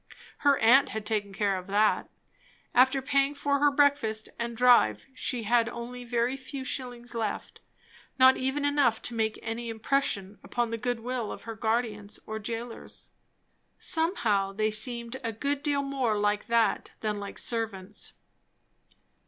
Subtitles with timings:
[0.39, 2.09] Her aunt had taken care of that.
[2.73, 7.59] After paying for her breakfast and drive, she had only a very few shillings left;
[8.17, 12.39] not even enough to make any impression upon the good will of her guardians, or
[12.39, 13.09] jailers.
[13.77, 18.13] Somehow they seemed a good deal more like that than like servants.